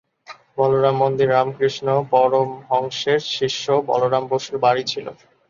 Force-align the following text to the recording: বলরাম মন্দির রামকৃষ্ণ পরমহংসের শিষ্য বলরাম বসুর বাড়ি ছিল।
বলরাম 0.57 0.95
মন্দির 1.01 1.27
রামকৃষ্ণ 1.29 1.87
পরমহংসের 2.11 3.19
শিষ্য 3.31 3.65
বলরাম 3.89 4.23
বসুর 4.31 4.55
বাড়ি 4.63 4.83
ছিল। 4.85 5.05